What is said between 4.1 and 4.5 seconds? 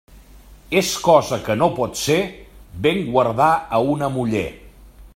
muller.